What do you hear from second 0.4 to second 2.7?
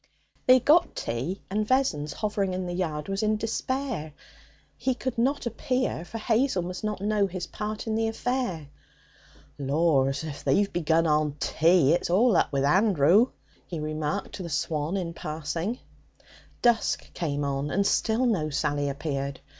They got tea; and Vessons, hovering in